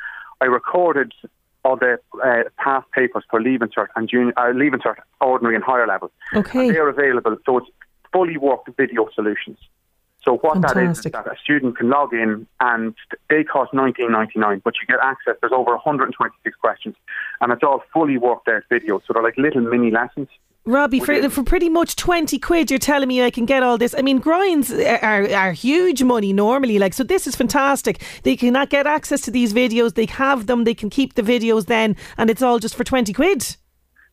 I 0.42 0.46
recorded 0.46 1.12
all 1.66 1.76
the 1.76 2.00
uh, 2.24 2.44
past 2.58 2.90
papers 2.92 3.24
for 3.30 3.42
leaving 3.42 3.70
cert 3.70 3.88
and 3.96 4.10
junior, 4.10 4.34
uh, 4.38 4.52
leaving 4.52 4.80
cert, 4.80 4.96
ordinary 5.22 5.56
and 5.56 5.64
higher 5.64 5.88
level. 5.88 6.12
Okay. 6.34 6.68
And 6.68 6.76
they 6.76 6.80
are 6.80 6.90
available. 6.90 7.38
So 7.46 7.58
it's 7.58 7.68
fully 8.12 8.38
worked 8.38 8.70
video 8.78 9.10
solutions. 9.14 9.58
So 10.24 10.38
what 10.38 10.62
that 10.62 10.76
is, 10.78 11.00
is 11.00 11.12
that 11.12 11.28
a 11.28 11.36
student 11.42 11.78
can 11.78 11.90
log 11.90 12.14
in 12.14 12.46
and 12.60 12.94
they 13.30 13.44
cost 13.44 13.74
nineteen 13.74 14.12
ninety 14.12 14.38
nine, 14.38 14.62
but 14.64 14.74
you 14.80 14.86
get 14.86 15.00
access. 15.02 15.36
There's 15.40 15.54
over 15.54 15.72
126 15.72 16.56
questions, 16.58 16.96
and 17.40 17.54
it's 17.54 17.64
all 17.64 17.84
fully 17.94 18.18
worked 18.18 18.50
out 18.50 18.64
video. 18.70 19.00
So 19.00 19.14
they're 19.14 19.24
like 19.24 19.38
little 19.38 19.62
mini 19.62 19.92
lessons. 19.92 20.28
Robbie, 20.66 21.00
for, 21.00 21.30
for 21.30 21.44
pretty 21.44 21.70
much 21.70 21.96
20 21.96 22.38
quid, 22.38 22.70
you're 22.70 22.80
telling 22.80 23.08
me 23.08 23.24
I 23.24 23.32
can 23.32 23.46
get 23.46 23.64
all 23.64 23.78
this. 23.78 23.96
I 23.98 24.02
mean, 24.02 24.20
grinds 24.20 24.72
are, 24.72 25.34
are 25.34 25.52
huge 25.52 26.04
money 26.04 26.32
normally. 26.32 26.78
Like, 26.78 26.94
so 26.94 27.04
this 27.04 27.26
is 27.26 27.36
fantastic. 27.36 28.02
They 28.24 28.36
cannot 28.36 28.70
get 28.70 28.86
access 28.86 29.22
to 29.22 29.32
these 29.32 29.54
videos. 29.54 29.96
They 29.96 30.06
have 30.06 30.48
them. 30.48 30.66
They 30.66 30.76
can 30.76 30.90
keep 30.90 31.16
the 31.16 31.24
videos 31.24 31.66
then, 31.66 31.96
and 32.18 32.30
it's 32.30 32.42
all 32.42 32.60
just 32.60 32.76
for 32.76 32.84
20 32.84 33.14
quid. 33.14 33.56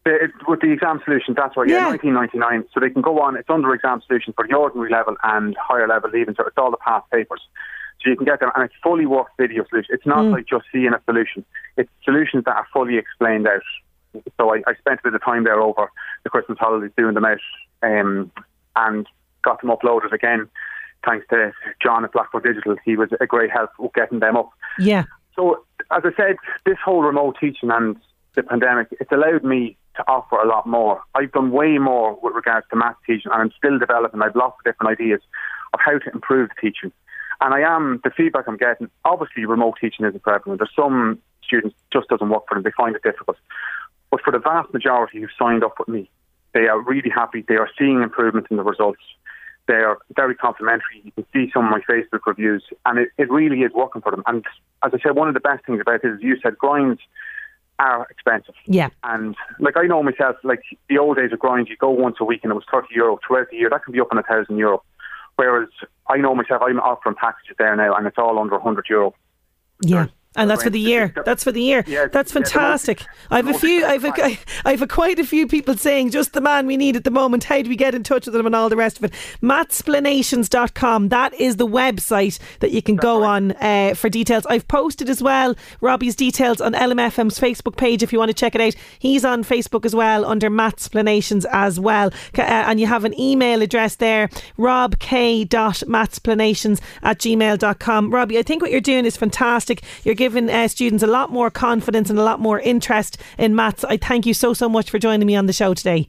It, 0.06 0.30
with 0.46 0.60
the 0.60 0.70
exam 0.70 1.00
solution, 1.04 1.34
that's 1.36 1.56
why, 1.56 1.64
Yeah. 1.64 1.78
yeah, 1.78 1.88
1999. 1.88 2.68
So 2.72 2.80
they 2.80 2.90
can 2.90 3.02
go 3.02 3.20
on, 3.20 3.36
it's 3.36 3.50
under 3.50 3.74
exam 3.74 4.00
solution 4.06 4.32
for 4.34 4.46
the 4.46 4.54
ordinary 4.54 4.90
level 4.90 5.16
and 5.24 5.56
higher 5.60 5.88
level 5.88 6.10
leaving, 6.10 6.36
so 6.36 6.44
it's 6.46 6.56
all 6.56 6.70
the 6.70 6.76
past 6.76 7.10
papers. 7.10 7.42
So 8.00 8.10
you 8.10 8.16
can 8.16 8.24
get 8.24 8.38
them, 8.38 8.50
and 8.54 8.64
it's 8.64 8.74
fully 8.84 9.04
worked 9.04 9.36
video 9.36 9.66
solution. 9.68 9.92
It's 9.92 10.06
not 10.06 10.18
mm. 10.18 10.32
like 10.32 10.46
just 10.46 10.64
seeing 10.72 10.92
a 10.94 11.00
solution, 11.06 11.44
it's 11.76 11.90
solutions 12.04 12.44
that 12.44 12.54
are 12.54 12.66
fully 12.72 12.98
explained 12.98 13.48
out. 13.48 13.62
So 14.38 14.54
I, 14.54 14.62
I 14.66 14.74
spent 14.74 15.00
a 15.00 15.02
bit 15.04 15.14
of 15.14 15.24
time 15.24 15.44
there 15.44 15.60
over 15.60 15.90
the 16.24 16.30
Christmas 16.30 16.58
holidays 16.58 16.92
doing 16.96 17.14
them 17.14 17.24
out 17.24 17.38
um, 17.82 18.30
and 18.74 19.06
got 19.42 19.60
them 19.60 19.70
uploaded 19.70 20.12
again. 20.12 20.48
Thanks 21.04 21.26
to 21.30 21.52
John 21.82 22.04
at 22.04 22.12
Blackboard 22.12 22.44
Digital, 22.44 22.76
he 22.84 22.96
was 22.96 23.10
a 23.20 23.26
great 23.26 23.50
help 23.50 23.70
with 23.78 23.92
getting 23.94 24.18
them 24.18 24.36
up. 24.36 24.50
Yeah. 24.78 25.04
So, 25.36 25.64
as 25.90 26.02
I 26.04 26.10
said, 26.16 26.36
this 26.64 26.78
whole 26.84 27.02
remote 27.02 27.36
teaching 27.40 27.70
and 27.70 27.96
the 28.34 28.42
pandemic, 28.42 28.88
it's 28.98 29.12
allowed 29.12 29.44
me 29.44 29.76
to 29.96 30.04
offer 30.08 30.36
a 30.36 30.48
lot 30.48 30.66
more. 30.66 31.00
I've 31.14 31.32
done 31.32 31.50
way 31.50 31.78
more 31.78 32.18
with 32.22 32.34
regards 32.34 32.66
to 32.70 32.76
math 32.76 32.96
teaching, 33.06 33.30
and 33.32 33.42
I'm 33.42 33.52
still 33.56 33.78
developing. 33.78 34.22
I've 34.22 34.36
lots 34.36 34.56
of 34.58 34.64
different 34.64 34.92
ideas 34.98 35.20
of 35.72 35.80
how 35.84 35.98
to 35.98 36.10
improve 36.12 36.48
the 36.48 36.68
teaching. 36.68 36.92
And 37.40 37.54
I 37.54 37.60
am, 37.60 38.00
the 38.02 38.10
feedback 38.10 38.48
I'm 38.48 38.56
getting, 38.56 38.90
obviously 39.04 39.44
remote 39.44 39.76
teaching 39.80 40.06
isn't 40.06 40.22
for 40.22 40.34
everyone. 40.34 40.58
There's 40.58 40.70
some 40.74 41.20
students 41.44 41.76
just 41.92 42.08
doesn't 42.08 42.28
work 42.28 42.44
for 42.48 42.54
them. 42.54 42.62
They 42.62 42.70
find 42.76 42.96
it 42.96 43.02
difficult. 43.02 43.36
But 44.10 44.22
for 44.22 44.32
the 44.32 44.38
vast 44.38 44.72
majority 44.72 45.20
who 45.20 45.28
signed 45.38 45.64
up 45.64 45.78
with 45.78 45.88
me, 45.88 46.10
they 46.54 46.68
are 46.68 46.80
really 46.80 47.10
happy. 47.10 47.44
They 47.46 47.56
are 47.56 47.68
seeing 47.78 48.02
improvements 48.02 48.48
in 48.50 48.56
the 48.56 48.62
results. 48.62 49.02
They 49.66 49.74
are 49.74 49.98
very 50.14 50.34
complimentary. 50.34 51.02
You 51.02 51.12
can 51.12 51.26
see 51.32 51.50
some 51.52 51.64
of 51.64 51.70
my 51.70 51.80
Facebook 51.80 52.20
reviews, 52.24 52.62
and 52.84 53.00
it, 53.00 53.08
it 53.18 53.30
really 53.30 53.60
is 53.60 53.72
working 53.74 54.00
for 54.00 54.12
them. 54.12 54.22
And 54.26 54.44
as 54.84 54.92
I 54.94 54.98
said, 55.02 55.16
one 55.16 55.28
of 55.28 55.34
the 55.34 55.40
best 55.40 55.66
things 55.66 55.80
about 55.80 56.04
it 56.04 56.08
is 56.08 56.22
you 56.22 56.38
said 56.40 56.56
grinds 56.56 57.00
are 57.78 58.06
expensive. 58.10 58.54
Yeah. 58.66 58.88
And 59.02 59.36
like 59.58 59.76
I 59.76 59.86
know 59.86 60.02
myself, 60.02 60.36
like 60.44 60.62
the 60.88 60.98
old 60.98 61.16
days 61.16 61.32
of 61.32 61.38
grinds, 61.38 61.68
you 61.68 61.76
go 61.76 61.90
once 61.90 62.16
a 62.20 62.24
week 62.24 62.40
and 62.42 62.50
it 62.50 62.54
was 62.54 62.64
30 62.70 62.88
euro 62.94 63.18
throughout 63.26 63.50
the 63.50 63.56
year. 63.56 63.68
That 63.68 63.84
can 63.84 63.92
be 63.92 64.00
up 64.00 64.08
on 64.10 64.18
a 64.18 64.22
thousand 64.22 64.56
euro. 64.56 64.82
Whereas 65.36 65.68
I 66.08 66.16
know 66.16 66.34
myself, 66.34 66.62
I'm 66.64 66.80
offering 66.80 67.16
packages 67.16 67.56
there 67.58 67.76
now 67.76 67.94
and 67.94 68.06
it's 68.06 68.16
all 68.18 68.38
under 68.38 68.54
100 68.54 68.86
euro. 68.88 69.14
Yeah. 69.82 70.06
And 70.36 70.50
that's 70.50 70.62
for 70.62 70.70
the 70.70 70.80
year. 70.80 71.12
That's 71.24 71.44
for 71.44 71.52
the 71.52 71.62
year. 71.62 71.84
Yeah, 71.86 72.06
That's 72.06 72.32
yeah, 72.32 72.42
fantastic. 72.42 73.04
I've 73.30 73.48
a 73.48 73.54
few. 73.54 73.84
I've 73.84 74.04
a, 74.04 74.38
I've 74.64 74.82
a 74.82 74.86
quite 74.86 75.18
a 75.18 75.24
few 75.24 75.46
people 75.46 75.76
saying 75.76 76.10
just 76.10 76.32
the 76.32 76.40
man 76.40 76.66
we 76.66 76.76
need 76.76 76.96
at 76.96 77.04
the 77.04 77.10
moment. 77.10 77.44
How 77.44 77.62
do 77.62 77.68
we 77.68 77.76
get 77.76 77.94
in 77.94 78.02
touch 78.02 78.26
with 78.26 78.34
them 78.34 78.46
and 78.46 78.54
all 78.54 78.68
the 78.68 78.76
rest 78.76 78.98
of 78.98 79.04
it? 79.04 79.12
Mathsplanations.com. 79.42 81.08
That 81.08 81.34
is 81.34 81.56
the 81.56 81.66
website 81.66 82.38
that 82.60 82.70
you 82.70 82.82
can 82.82 82.96
go 82.96 83.22
on 83.22 83.52
uh, 83.52 83.94
for 83.94 84.08
details. 84.08 84.46
I've 84.46 84.66
posted 84.68 85.08
as 85.08 85.22
well 85.22 85.54
Robbie's 85.80 86.16
details 86.16 86.60
on 86.60 86.74
LMFM's 86.74 87.38
Facebook 87.38 87.76
page 87.76 88.02
if 88.02 88.12
you 88.12 88.18
want 88.18 88.30
to 88.30 88.34
check 88.34 88.54
it 88.54 88.60
out. 88.60 88.74
He's 88.98 89.24
on 89.24 89.44
Facebook 89.44 89.86
as 89.86 89.94
well 89.94 90.24
under 90.24 90.50
Mathsplanations 90.50 91.46
as 91.52 91.78
well. 91.80 92.10
Uh, 92.36 92.42
and 92.42 92.80
you 92.80 92.86
have 92.86 93.04
an 93.04 93.18
email 93.18 93.62
address 93.62 93.96
there, 93.96 94.28
robk.mathsplanations 94.58 96.80
at 97.02 97.18
gmail.com. 97.18 98.10
Robbie, 98.12 98.38
I 98.38 98.42
think 98.42 98.62
what 98.62 98.70
you're 98.70 98.80
doing 98.80 99.04
is 99.04 99.16
fantastic. 99.16 99.82
You're 100.04 100.14
giving 100.14 100.25
uh, 100.48 100.68
students 100.68 101.02
a 101.02 101.06
lot 101.06 101.30
more 101.30 101.50
confidence 101.50 102.10
and 102.10 102.18
a 102.18 102.22
lot 102.22 102.40
more 102.40 102.58
interest 102.60 103.18
in 103.38 103.54
maths. 103.54 103.84
I 103.84 103.96
thank 103.96 104.26
you 104.26 104.34
so, 104.34 104.54
so 104.54 104.68
much 104.68 104.90
for 104.90 104.98
joining 104.98 105.26
me 105.26 105.36
on 105.36 105.46
the 105.46 105.52
show 105.52 105.74
today. 105.74 106.08